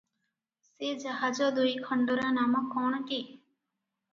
[0.67, 3.21] ସେ ଜାହାଜ ଦୁଇଖଣ୍ଡର ନାମ କଣଟି?